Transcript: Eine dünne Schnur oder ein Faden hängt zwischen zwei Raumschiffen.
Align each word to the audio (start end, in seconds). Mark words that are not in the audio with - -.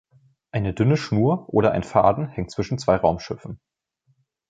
Eine 0.51 0.73
dünne 0.73 0.97
Schnur 0.97 1.45
oder 1.53 1.73
ein 1.73 1.83
Faden 1.83 2.27
hängt 2.29 2.49
zwischen 2.49 2.79
zwei 2.79 2.95
Raumschiffen. 2.95 3.59